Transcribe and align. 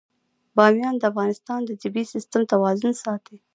بامیان 0.55 0.95
د 0.97 1.03
افغانستان 1.11 1.59
د 1.65 1.71
طبعي 1.81 2.05
سیسټم 2.13 2.41
توازن 2.51 2.93
ساتي. 3.03 3.37